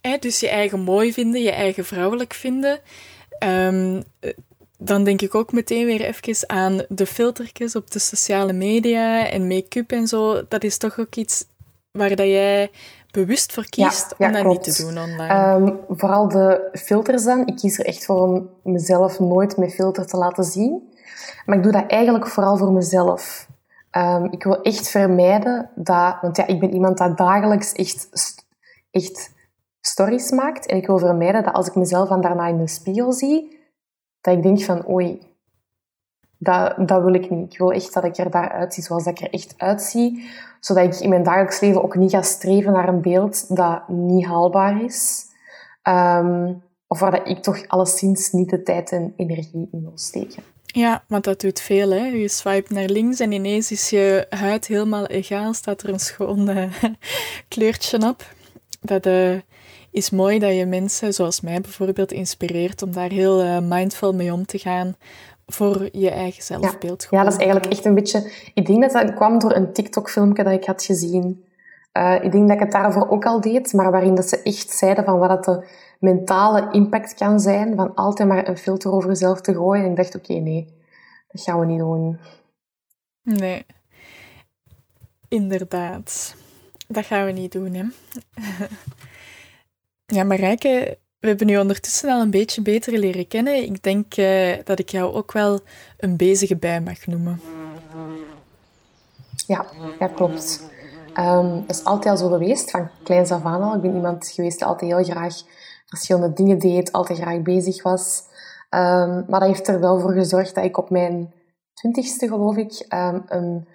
[0.00, 2.80] Eh, dus je eigen mooi vinden, je eigen vrouwelijk vinden.
[3.44, 4.02] Um,
[4.78, 9.46] dan denk ik ook meteen weer even aan de filtertjes op de sociale media en
[9.46, 10.48] make-up en zo.
[10.48, 11.46] Dat is toch ook iets
[11.90, 12.70] waar dat jij
[13.10, 15.54] bewust voor kiest om dat niet te doen online?
[15.54, 17.46] Um, vooral de filters dan.
[17.46, 20.94] Ik kies er echt voor om mezelf nooit met filter te laten zien.
[21.46, 23.48] Maar ik doe dat eigenlijk vooral voor mezelf.
[23.96, 26.16] Um, ik wil echt vermijden dat...
[26.20, 28.08] Want ja, ik ben iemand dat dagelijks echt,
[28.90, 29.34] echt
[29.80, 30.66] stories maakt.
[30.66, 33.58] En ik wil vermijden dat als ik mezelf dan daarna in de spiegel zie,
[34.20, 35.35] dat ik denk van, oei,
[36.38, 37.52] dat, wil ik niet.
[37.52, 40.30] Ik wil echt dat ik er daaruit zie zoals ik er echt uitzie.
[40.60, 44.26] Zodat ik in mijn dagelijks leven ook niet ga streven naar een beeld dat niet
[44.26, 45.24] haalbaar is.
[45.82, 50.42] Um, of waar dat ik toch alleszins niet de tijd en energie in wil steken.
[50.66, 51.90] Ja, want dat doet veel.
[51.90, 52.06] Hè?
[52.06, 55.54] Je swipe naar links en ineens is je huid helemaal egaal.
[55.54, 56.72] Staat er een schoon uh,
[57.48, 58.24] kleurtje op.
[58.80, 59.40] Dat uh,
[59.90, 64.32] is mooi dat je mensen, zoals mij bijvoorbeeld, inspireert om daar heel uh, mindful mee
[64.32, 64.96] om te gaan
[65.46, 67.06] voor je eigen zelfbeeld.
[67.10, 67.18] Ja.
[67.18, 68.32] ja, dat is eigenlijk echt een beetje...
[68.54, 71.44] Ik denk dat dat kwam door een TikTok-filmpje dat ik had gezien.
[71.92, 74.70] Uh, ik denk dat ik het daarvoor ook al deed, maar waarin dat ze echt
[74.70, 75.66] zeiden van wat de
[76.00, 79.84] mentale impact kan zijn van altijd maar een filter over jezelf te gooien.
[79.84, 80.74] En ik dacht, oké, nee,
[81.28, 82.18] dat gaan we niet doen.
[83.22, 83.66] Nee,
[85.28, 86.36] inderdaad.
[86.88, 87.84] Dat gaan we niet doen, hè.
[90.16, 93.62] ja, Marijke, we hebben nu ondertussen al een beetje beter leren kennen.
[93.62, 95.60] Ik denk uh, dat ik jou ook wel
[95.98, 97.40] een bezige bij mag noemen.
[99.46, 99.66] Ja,
[99.98, 100.70] ja klopt.
[101.14, 103.74] Um, dat is altijd al zo geweest, van kleins af aan al.
[103.74, 105.34] Ik ben iemand geweest die altijd heel graag
[105.86, 108.22] verschillende dingen deed, altijd graag bezig was.
[108.70, 111.32] Um, maar dat heeft er wel voor gezorgd dat ik op mijn
[111.72, 113.68] twintigste, geloof ik, um, een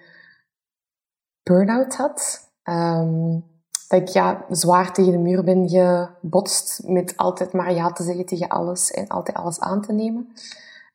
[1.42, 2.50] burn-out had.
[3.92, 8.26] Dat ik ja, zwaar tegen de muur ben gebotst met altijd maar ja te zeggen
[8.26, 10.32] tegen alles en altijd alles aan te nemen.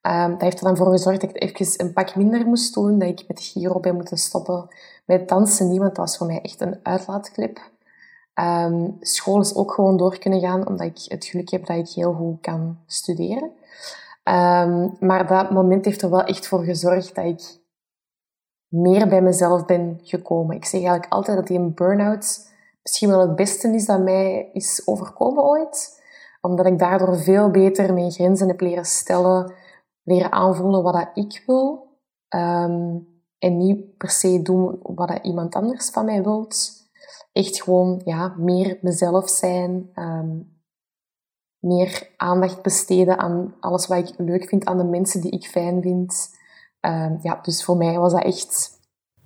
[0.01, 2.99] Um, dat heeft er dan voor gezorgd dat ik even een pak minder moest doen,
[2.99, 4.67] dat ik met Giro ben moeten stoppen
[5.05, 7.59] met dansen niet, want dat was voor mij echt een uitlaatklep.
[8.35, 11.89] Um, school is ook gewoon door kunnen gaan, omdat ik het geluk heb dat ik
[11.89, 13.51] heel goed kan studeren.
[14.23, 17.59] Um, maar dat moment heeft er wel echt voor gezorgd dat ik
[18.67, 20.55] meer bij mezelf ben gekomen.
[20.55, 22.45] Ik zeg eigenlijk altijd dat die een burn-out
[22.87, 26.03] misschien wel het beste is dat mij is overkomen ooit.
[26.41, 29.53] Omdat ik daardoor veel beter mijn grenzen heb leren stellen,
[30.03, 31.87] leren aanvoelen wat dat ik wil.
[32.29, 33.07] Um,
[33.39, 36.71] en niet per se doen wat dat iemand anders van mij wilt.
[37.31, 39.89] Echt gewoon ja, meer mezelf zijn.
[39.95, 40.61] Um,
[41.59, 45.81] meer aandacht besteden aan alles wat ik leuk vind, aan de mensen die ik fijn
[45.81, 46.29] vind.
[46.81, 48.76] Um, ja, dus voor mij was dat echt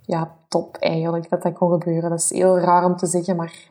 [0.06, 2.10] ja, top eigenlijk, dat dat kon gebeuren.
[2.10, 3.70] Dat is heel raar om te zeggen, maar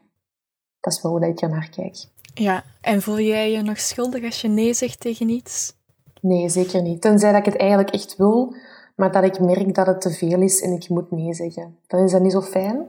[0.80, 2.06] dat is wel hoe ik er naar kijk.
[2.34, 5.74] Ja, en voel jij je nog schuldig als je nee zegt tegen iets?
[6.22, 7.02] Nee, zeker niet.
[7.02, 8.56] Tenzij dat ik het eigenlijk echt wil,
[8.96, 11.78] maar dat ik merk dat het te veel is en ik moet nee zeggen.
[11.88, 12.88] Dan is dat niet zo fijn.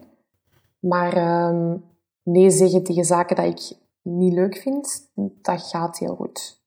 [0.78, 1.84] Maar um,
[2.22, 6.61] nee zeggen tegen zaken dat ik niet leuk vind, dat gaat heel goed.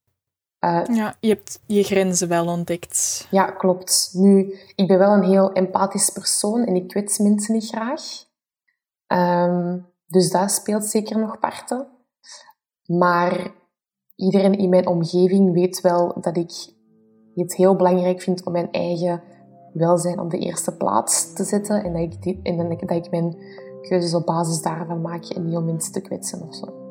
[0.66, 3.28] Uh, ja, je hebt je grenzen wel ontdekt.
[3.32, 4.10] Ja, klopt.
[4.14, 8.02] Nu, ik ben wel een heel empathisch persoon en ik kwets mensen niet graag.
[9.08, 11.88] Um, dus dat speelt zeker nog parten.
[12.86, 13.52] Maar
[14.16, 16.74] iedereen in mijn omgeving weet wel dat ik
[17.36, 19.24] het heel belangrijk vind om mijn eigen
[19.74, 23.38] welzijn op de eerste plaats te zetten en dat ik, die, en dat ik mijn
[23.82, 26.85] keuzes op basis daarvan maak en niet om mensen te kwetsen of zo.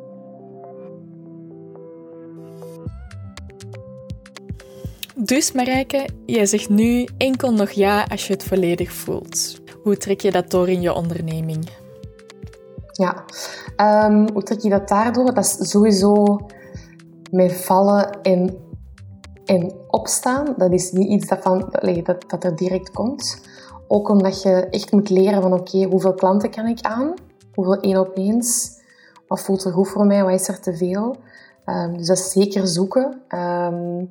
[5.16, 9.60] Dus Marijke, jij zegt nu enkel nog ja als je het volledig voelt.
[9.82, 11.68] Hoe trek je dat door in je onderneming?
[12.92, 13.24] Ja,
[14.06, 15.34] um, hoe trek je dat daardoor?
[15.34, 16.38] Dat is sowieso
[17.30, 18.20] met vallen
[19.44, 21.72] en opstaan, dat is niet iets dat, van,
[22.04, 23.40] dat, dat er direct komt.
[23.88, 27.14] Ook omdat je echt moet leren van oké, hoeveel klanten kan ik aan?
[27.54, 28.70] Hoeveel één op eens?
[29.28, 30.24] Wat voelt er goed voor mij?
[30.24, 31.16] Wat is er te veel?
[31.66, 33.22] Um, dus dat is zeker zoeken.
[33.28, 34.08] Um,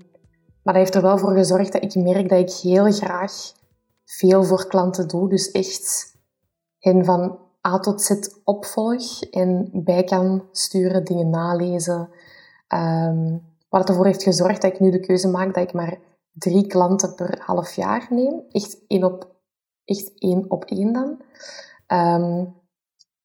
[0.63, 3.53] maar dat heeft er wel voor gezorgd dat ik merk dat ik heel graag
[4.05, 5.29] veel voor klanten doe.
[5.29, 6.15] Dus echt
[6.79, 8.11] hen van A tot Z
[8.43, 12.09] opvolg en bij kan sturen, dingen nalezen.
[12.67, 15.97] Um, wat ervoor heeft gezorgd dat ik nu de keuze maak dat ik maar
[16.31, 18.43] drie klanten per half jaar neem.
[18.51, 19.27] Echt één op,
[19.85, 21.21] echt één, op één dan.
[21.87, 22.55] Um,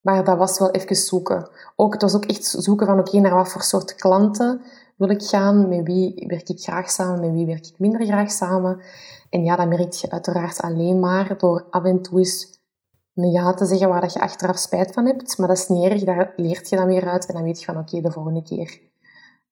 [0.01, 1.51] maar dat was wel even zoeken.
[1.77, 4.63] Ook, het was ook echt zoeken van oké, naar wat voor soort klanten
[4.99, 5.69] wil ik gaan?
[5.69, 7.21] Met wie werk ik graag samen?
[7.21, 8.81] Met wie werk ik minder graag samen?
[9.31, 12.61] En ja, dat merk je uiteraard alleen maar door af en toe eens
[13.15, 15.39] een ja te zeggen waar dat je achteraf spijt van hebt.
[15.39, 17.65] Maar dat is niet erg, daar leert je dan weer uit en dan weet je
[17.65, 18.87] van oké, de volgende keer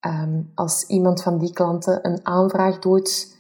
[0.06, 3.36] Um, als iemand van die klanten een aanvraag doet,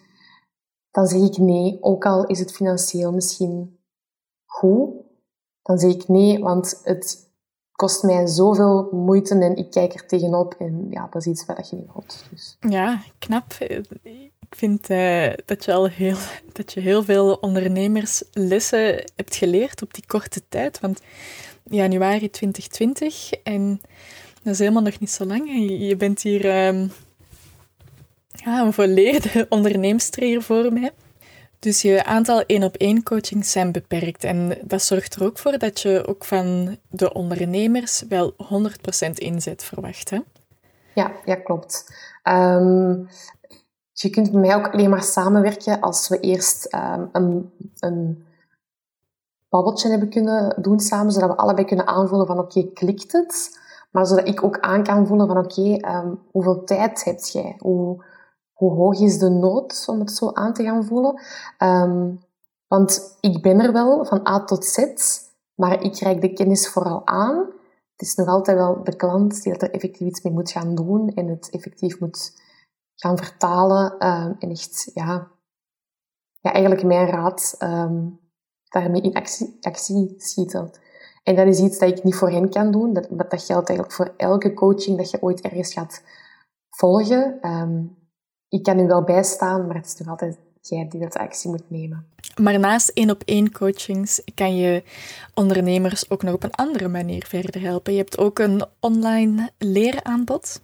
[0.90, 3.78] dan zeg ik nee, ook al is het financieel misschien
[4.44, 4.94] goed.
[5.62, 7.25] Dan zeg ik nee, want het
[7.76, 10.54] kost mij zoveel moeite en ik kijk er tegenop.
[10.58, 12.24] En ja, dat is iets wat je niet wilt.
[12.30, 12.56] Dus.
[12.60, 13.52] Ja, knap.
[14.48, 16.16] Ik vind uh, dat, je al heel,
[16.52, 20.80] dat je heel veel ondernemerslessen hebt geleerd op die korte tijd.
[20.80, 21.00] Want
[21.64, 23.80] januari 2020 en
[24.42, 25.50] dat is helemaal nog niet zo lang.
[25.88, 26.92] Je bent hier um,
[28.30, 30.92] ja, een volledige onderneemster hier voor mij.
[31.66, 34.24] Dus je aantal één-op-één coachings zijn beperkt.
[34.24, 38.36] En dat zorgt er ook voor dat je ook van de ondernemers wel 100%
[39.14, 40.10] inzet verwacht.
[40.10, 40.20] Hè?
[40.94, 41.92] Ja, ja, klopt.
[42.24, 43.08] Um,
[43.92, 48.24] je kunt met mij ook alleen maar samenwerken als we eerst um, een, een
[49.48, 53.60] babbeltje hebben kunnen doen samen, zodat we allebei kunnen aanvoelen van oké, klikt het?
[53.90, 57.54] Maar zodat ik ook aan kan voelen van oké, um, hoeveel tijd heb jij?
[57.58, 58.04] Hoe,
[58.56, 61.20] hoe hoog is de nood om het zo aan te gaan voelen?
[61.58, 62.24] Um,
[62.66, 64.78] want ik ben er wel van A tot Z,
[65.54, 67.36] maar ik krijg de kennis vooral aan.
[67.92, 71.08] Het is nog altijd wel de klant die er effectief iets mee moet gaan doen
[71.14, 72.44] en het effectief moet
[72.94, 75.30] gaan vertalen um, en echt, ja,
[76.40, 78.20] ja, eigenlijk mijn raad um,
[78.64, 80.70] daarmee in actie, actie schieten.
[81.22, 82.92] En dat is iets dat ik niet voor hen kan doen.
[82.92, 86.02] Dat, dat geldt eigenlijk voor elke coaching dat je ooit ergens gaat
[86.70, 87.38] volgen.
[88.56, 90.38] Ik kan u wel bijstaan, maar het is nog altijd
[90.68, 92.06] jij die dat actie moet nemen.
[92.40, 94.82] Maar naast één op één coachings kan je
[95.34, 97.92] ondernemers ook nog op een andere manier verder helpen.
[97.92, 100.60] Je hebt ook een online leeraanbod.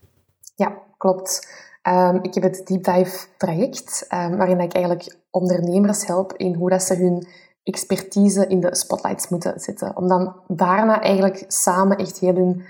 [0.54, 1.48] Ja, klopt.
[1.82, 6.70] Ehm, ik heb het Deep Dive traject, um, waarin ik eigenlijk ondernemers help in hoe
[6.70, 7.26] dat ze hun
[7.62, 9.96] expertise in de spotlights moeten zetten.
[9.96, 12.64] Om dan daarna eigenlijk samen echt heel hun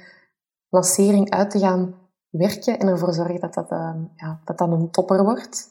[0.69, 1.95] lancering uit te gaan
[2.33, 5.68] werken en ervoor zorgen dat dat, uh, ja, dat, dat een topper wordt.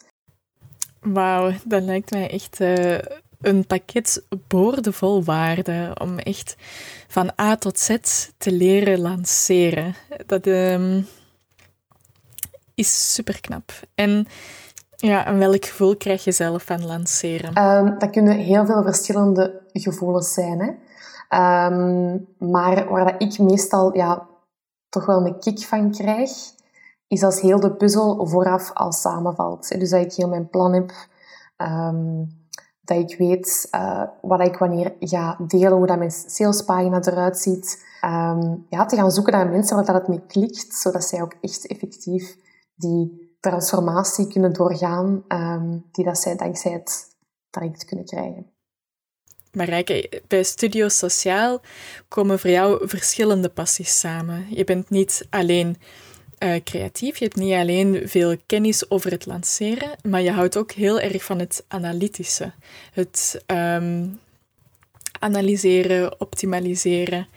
[0.99, 2.99] Wauw, dat lijkt mij echt uh,
[3.41, 6.55] een pakket boordevol waarde om echt
[7.07, 7.97] van A tot Z
[8.37, 9.95] te leren lanceren.
[10.25, 11.07] Dat um,
[12.75, 13.71] is super knap.
[13.95, 14.27] En
[14.95, 17.63] ja, en welk gevoel krijg je zelf van lanceren?
[17.65, 20.59] Um, dat kunnen heel veel verschillende gevoelens zijn.
[20.59, 20.69] Hè?
[21.65, 24.27] Um, maar waar dat ik meestal ja,
[24.91, 26.31] toch wel een kick van krijg,
[27.07, 29.79] is als heel de puzzel vooraf al samenvalt.
[29.79, 30.91] Dus dat ik heel mijn plan heb,
[31.57, 32.39] um,
[32.81, 37.85] dat ik weet uh, wat ik wanneer ga delen, hoe dat mijn salespagina eruit ziet.
[38.05, 41.35] Um, ja, te gaan zoeken naar mensen waar dat het mee klikt, zodat zij ook
[41.41, 42.37] echt effectief
[42.75, 47.15] die transformatie kunnen doorgaan, um, die dat zij dankzij het
[47.49, 48.51] traject kunnen krijgen.
[49.51, 51.61] Marijke, bij Studio Sociaal
[52.07, 54.45] komen voor jou verschillende passies samen.
[54.49, 55.77] Je bent niet alleen
[56.43, 60.71] uh, creatief, je hebt niet alleen veel kennis over het lanceren, maar je houdt ook
[60.71, 62.51] heel erg van het analytische.
[62.93, 64.19] Het um,
[65.19, 67.27] analyseren, optimaliseren.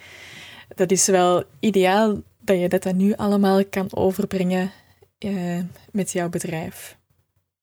[0.75, 4.73] Dat is wel ideaal dat je dat nu allemaal kan overbrengen
[5.19, 5.61] uh,
[5.93, 6.97] met jouw bedrijf.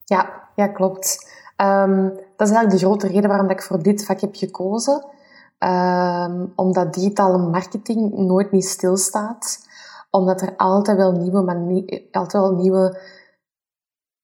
[0.06, 1.30] Ja, ja klopt.
[1.62, 2.04] Um,
[2.36, 5.06] dat is eigenlijk de grote reden waarom ik voor dit vak heb gekozen.
[5.60, 9.68] Um, omdat digitale marketing nooit niet stilstaat.
[10.10, 13.00] Omdat er altijd wel nieuwe, mani altijd wel nieuwe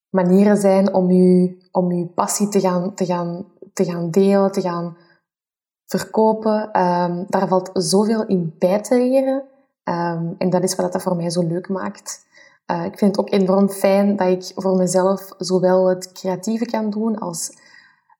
[0.10, 4.62] manieren zijn om je, om je passie te gaan, te, gaan, te gaan delen, te
[4.62, 4.97] gaan
[5.86, 6.82] verkopen.
[6.82, 9.43] Um, daar valt zoveel in bij te leren.
[10.38, 12.26] en dat is wat dat voor mij zo leuk maakt.
[12.71, 16.89] Uh, ik vind het ook enorm fijn dat ik voor mezelf zowel het creatieve kan
[16.89, 17.58] doen als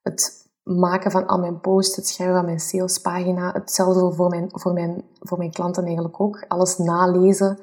[0.04, 3.52] het maken van al mijn posts, het schrijven van mijn salespagina.
[3.52, 6.46] Hetzelfde voor mijn, voor mijn, voor mijn klanten eigenlijk ook.
[6.48, 7.60] Alles nalezen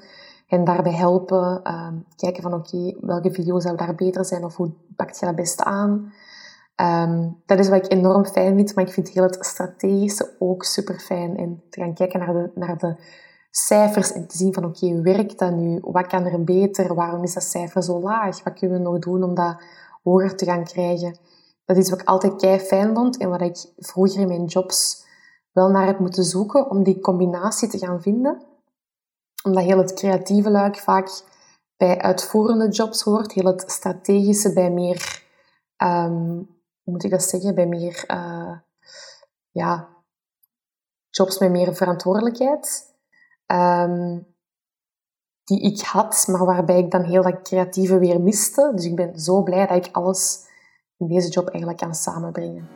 [0.49, 1.61] en daarbij helpen.
[1.65, 5.35] Uh, kijken van oké, welke video zou daar beter zijn of hoe pak je dat
[5.35, 6.13] best aan.
[6.77, 10.65] Um, dat is wat ik enorm fijn vind, maar ik vind heel het strategische ook
[10.65, 11.37] super fijn.
[11.37, 12.97] En te gaan kijken naar de, naar de
[13.57, 15.79] cijfers en te zien van oké, werkt dat nu?
[15.81, 16.95] Wat kan er beter?
[16.95, 18.43] Waarom is dat cijfer zo laag?
[18.43, 19.63] Wat kunnen we nog doen om dat
[20.03, 21.19] hoger te gaan krijgen?
[21.65, 25.07] Dat is wat ik altijd kei fijn vond en wat ik vroeger in mijn jobs
[25.53, 28.43] wel naar heb moeten zoeken om die combinatie te gaan vinden.
[29.45, 31.23] Omdat heel het creatieve luik vaak
[31.77, 35.23] bij uitvoerende jobs hoort, heel het strategische bij meer,
[35.77, 36.27] um,
[36.83, 38.59] hoe moet ik dat zeggen, bij meer, uh,
[39.51, 39.89] ja,
[41.11, 42.94] jobs met meer verantwoordelijkheid
[43.47, 44.27] um,
[45.45, 48.73] die ik had, maar waarbij ik dan heel dat creatieve weer miste.
[48.75, 50.47] Dus ik ben zo blij dat ik alles
[50.97, 52.69] in deze job eigenlijk kan samenbrengen.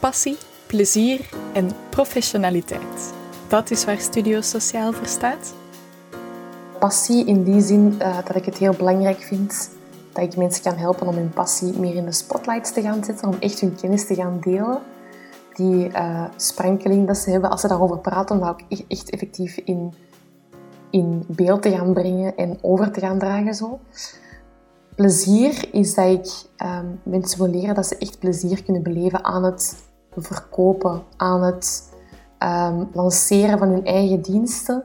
[0.00, 3.12] Passie, plezier en professionaliteit.
[3.48, 5.54] Dat is waar Studio Sociaal voor staat
[6.78, 9.70] passie in die zin uh, dat ik het heel belangrijk vind
[10.18, 13.28] dat ik mensen kan helpen om hun passie meer in de spotlights te gaan zetten,
[13.28, 14.78] om echt hun kennis te gaan delen.
[15.54, 19.10] Die uh, sprankeling dat ze hebben als ze daarover praten, om dat ook e-, echt
[19.10, 19.94] effectief in,
[20.90, 23.54] in beeld te gaan brengen en over te gaan dragen.
[23.54, 23.78] Zo.
[24.94, 26.26] Plezier is dat ik
[26.66, 29.76] um, mensen wil leren dat ze echt plezier kunnen beleven aan het
[30.16, 31.92] verkopen, aan het
[32.38, 34.84] um, lanceren van hun eigen diensten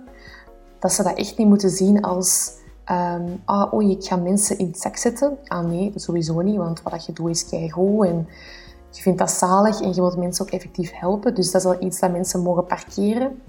[0.83, 2.51] dat ze dat echt niet moeten zien als
[2.91, 5.37] um, ah, oei, ik ga mensen in het zak zetten.
[5.47, 8.27] Ah nee, sowieso niet, want wat je doet is keigoed en
[8.89, 11.35] je vindt dat zalig en je wilt mensen ook effectief helpen.
[11.35, 13.41] Dus dat is wel iets dat mensen mogen parkeren.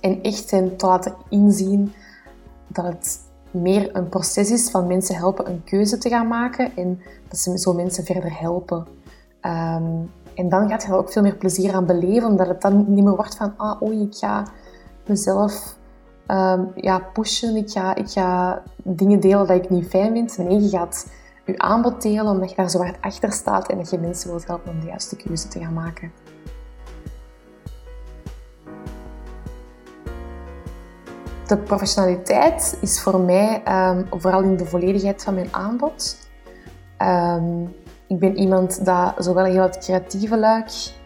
[0.00, 1.92] En echt hen te laten inzien
[2.66, 3.20] dat het
[3.50, 7.58] meer een proces is van mensen helpen een keuze te gaan maken en dat ze
[7.58, 8.86] zo mensen verder helpen.
[9.40, 12.84] Um, en dan gaat je er ook veel meer plezier aan beleven, omdat het dan
[12.88, 14.46] niet meer wordt van ah, oei, ik ga
[15.06, 15.80] mezelf
[16.26, 17.56] um, ja, pushen.
[17.56, 20.38] Ik ga, ik ga dingen delen dat ik niet fijn vind.
[20.38, 21.06] Nee, je gaat
[21.44, 24.46] je aanbod delen omdat je daar zo hard achter staat en dat je mensen wilt
[24.46, 26.12] helpen om de juiste keuze te gaan maken.
[31.46, 36.16] De professionaliteit is voor mij um, vooral in de volledigheid van mijn aanbod.
[36.98, 37.74] Um,
[38.06, 41.00] ik ben iemand dat zowel heel het creatieve luik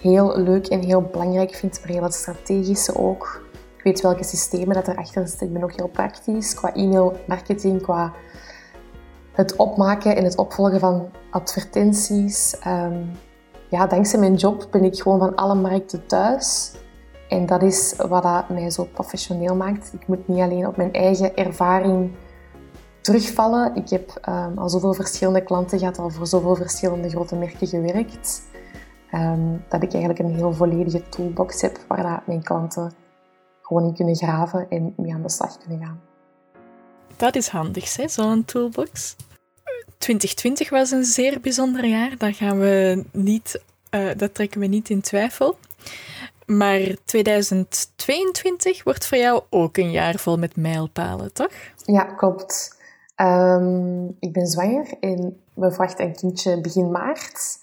[0.00, 3.48] heel leuk en heel belangrijk vind, maar heel het strategische ook.
[3.80, 5.46] Ik weet welke systemen dat erachter zitten.
[5.46, 8.12] Ik ben ook heel praktisch qua e-mail marketing, qua
[9.32, 12.58] het opmaken en het opvolgen van advertenties.
[12.58, 13.02] Ehm,
[13.68, 16.72] ja, dankzij mijn job ben ik gewoon van alle markten thuis.
[17.28, 19.92] En dat is wat dat mij zo professioneel maakt.
[19.92, 22.12] Ik moet niet alleen op mijn eigen ervaring
[23.00, 23.74] terugvallen.
[23.74, 28.42] Ik heb um, al zoveel verschillende klanten gehad, al voor zoveel verschillende grote merken gewerkt,
[29.14, 32.92] um, dat ik eigenlijk een heel volledige toolbox heb waar mijn klanten
[33.70, 36.00] gewoon in kunnen graven en mee aan de slag kunnen gaan.
[37.16, 39.16] Dat is handig, zo'n toolbox.
[39.98, 42.16] 2020 was een zeer bijzonder jaar.
[42.18, 45.58] Dat, gaan we niet, uh, dat trekken we niet in twijfel.
[46.46, 51.52] Maar 2022 wordt voor jou ook een jaar vol met mijlpalen, toch?
[51.84, 52.78] Ja, klopt.
[53.16, 57.58] Um, ik ben zwanger en we verwachten een kindje begin maart.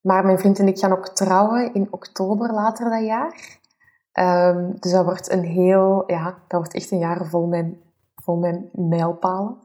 [0.00, 3.59] Maar mijn vriend en ik gaan ook trouwen in oktober later dat jaar.
[4.20, 7.66] Um, dus dat wordt een heel, ja, dat wordt echt een jaar vol met,
[8.14, 9.56] vol mijlpalen.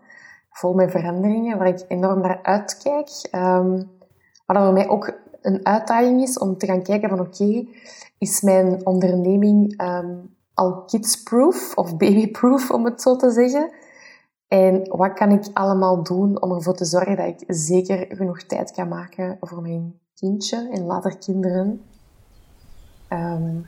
[0.49, 3.29] Vol met veranderingen waar ik enorm naar uitkijk.
[3.31, 3.91] Um,
[4.45, 7.67] wat voor mij ook een uitdaging is om te gaan kijken van oké,
[8.17, 13.71] is mijn onderneming um, al kids-proof of baby-proof om het zo te zeggen?
[14.47, 18.71] En wat kan ik allemaal doen om ervoor te zorgen dat ik zeker genoeg tijd
[18.71, 21.81] kan maken voor mijn kindje en later kinderen?
[23.09, 23.65] Um,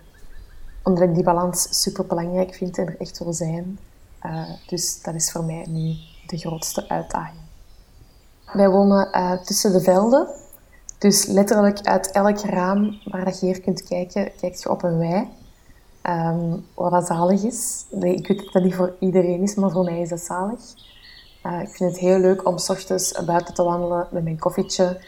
[0.88, 3.80] omdat ik die balans super belangrijk vind en er echt wil zijn.
[4.26, 5.96] Uh, dus dat is voor mij nu
[6.28, 7.42] de grootste uitdaging.
[8.54, 10.28] Wij wonen uh, tussen de velden.
[10.98, 15.28] Dus letterlijk uit elk raam waar je hier kunt kijken, kijk je op een wei.
[16.04, 17.86] Um, wat zalig is.
[17.90, 20.60] Ik weet dat dat niet voor iedereen is, maar voor mij is dat zalig.
[21.46, 25.02] Uh, ik vind het heel leuk om s ochtends buiten te wandelen met mijn koffietje.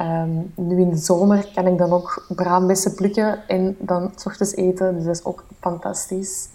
[0.00, 4.54] Um, nu in de zomer kan ik dan ook braambessen plukken en dan s ochtends
[4.54, 4.94] eten.
[4.94, 6.48] Dus dat is ook fantastisch.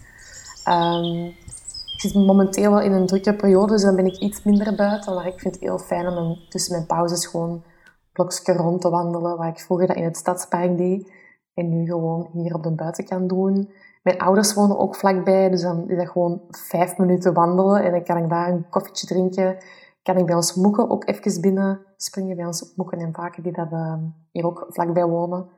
[1.84, 5.14] Ik zit momenteel wel in een drukke periode, dus dan ben ik iets minder buiten.
[5.14, 7.62] Maar ik vind het heel fijn om tussen mijn pauzes gewoon
[8.12, 11.10] blokje rond te wandelen, waar ik vroeger dat in het stadspark deed.
[11.54, 13.70] En nu gewoon hier op de buitenkant doen.
[14.02, 17.84] Mijn ouders wonen ook vlakbij, dus dan is dat gewoon vijf minuten wandelen.
[17.84, 19.56] En dan kan ik daar een koffietje drinken.
[20.02, 22.36] Kan ik bij ons moeken ook even binnen springen.
[22.36, 23.94] Bij ons moeken en vaken die dat, uh,
[24.30, 25.48] hier ook vlakbij wonen.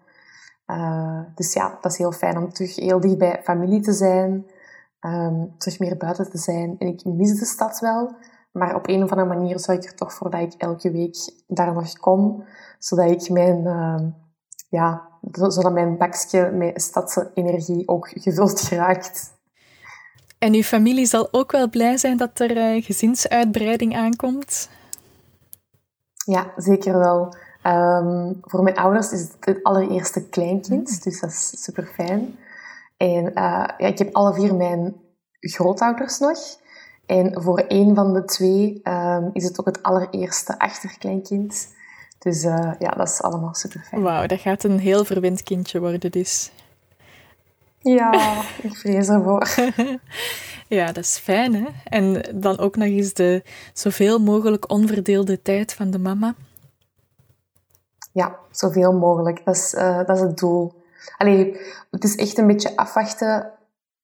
[0.66, 4.46] Uh, dus ja, dat is heel fijn om terug heel dicht bij familie te zijn.
[5.00, 6.78] Um, terug meer buiten te zijn.
[6.78, 8.14] En ik mis de stad wel.
[8.52, 11.16] Maar op een of andere manier zorg ik er toch voor dat ik elke week
[11.46, 12.44] daar nog kom.
[12.78, 14.00] Zodat ik mijn, uh,
[14.68, 19.40] ja, zodat mijn bakje met stadse energie ook gevuld geraakt.
[20.42, 24.68] En uw familie zal ook wel blij zijn dat er uh, gezinsuitbreiding aankomt?
[26.24, 27.34] Ja, zeker wel.
[27.66, 30.98] Um, voor mijn ouders is het het allereerste kleinkind, mm.
[31.02, 32.38] dus dat is super fijn.
[32.96, 33.32] En uh,
[33.78, 34.94] ja, ik heb alle vier mijn
[35.40, 36.38] grootouders nog.
[37.06, 41.68] En voor één van de twee um, is het ook het allereerste achterkleinkind.
[42.18, 44.02] Dus uh, ja, dat is allemaal super fijn.
[44.02, 46.50] Wauw, dat gaat een heel verwend kindje worden dus.
[47.82, 49.48] Ja, ik vrees ervoor.
[50.78, 51.68] ja, dat is fijn, hè?
[51.84, 56.34] En dan ook nog eens de zoveel mogelijk onverdeelde tijd van de mama.
[58.12, 59.44] Ja, zoveel mogelijk.
[59.44, 60.82] Dat is, uh, dat is het doel.
[61.16, 61.60] Allee,
[61.90, 63.52] het is echt een beetje afwachten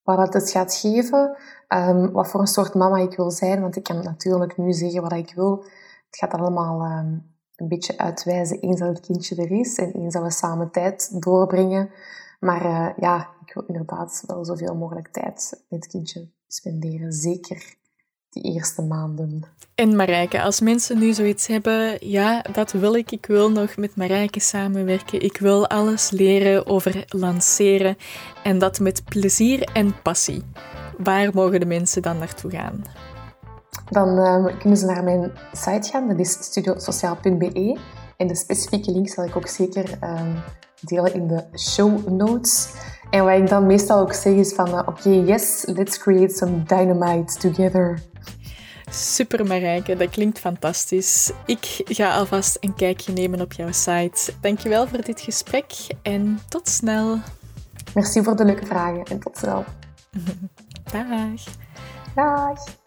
[0.03, 1.37] wat het gaat geven.
[1.69, 3.61] Um, wat voor een soort mama ik wil zijn.
[3.61, 5.65] Want ik kan natuurlijk nu zeggen wat ik wil.
[6.07, 10.15] Het gaat allemaal um, een beetje uitwijzen eens dat het kindje er is en eens
[10.15, 11.91] dat we samen tijd doorbrengen.
[12.39, 17.13] Maar uh, ja, ik wil inderdaad wel zoveel mogelijk tijd met het kindje spenderen.
[17.13, 17.77] Zeker
[18.31, 19.43] die eerste maanden.
[19.75, 23.11] En Marijke, als mensen nu zoiets hebben, ja, dat wil ik.
[23.11, 25.21] Ik wil nog met Marijke samenwerken.
[25.23, 27.97] Ik wil alles leren over lanceren.
[28.43, 30.43] En dat met plezier en passie.
[30.99, 32.83] Waar mogen de mensen dan naartoe gaan?
[33.91, 37.79] Dan uh, kunnen ze naar mijn site gaan, dat is studiosociaal.be.
[38.17, 40.43] En de specifieke link zal ik ook zeker uh,
[40.81, 42.69] delen in de show notes.
[43.11, 46.35] En wat ik dan meestal ook zeg is van, uh, oké, okay, yes, let's create
[46.35, 48.01] some dynamite together.
[48.91, 51.33] Super Marijke, dat klinkt fantastisch.
[51.47, 54.33] Ik ga alvast een kijkje nemen op jouw site.
[54.41, 55.73] Dankjewel voor dit gesprek
[56.03, 57.19] en tot snel.
[57.95, 59.65] Merci voor de leuke vragen en tot snel.
[60.93, 61.43] Dag.
[62.15, 62.78] Dag.